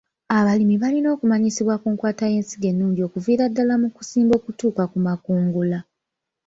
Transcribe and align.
Abalimi 0.37 0.75
balina 0.83 1.07
okumanyisibwa 1.15 1.75
ku 1.81 1.87
nkwata 1.93 2.25
y'ensigo 2.31 2.65
ennungi 2.71 3.01
okuviira 3.07 3.43
ddala 3.51 3.75
mu 3.81 3.89
kusimba 3.95 4.33
okutuuka 4.39 4.83
ku 4.91 4.97
makungula. 5.05 5.79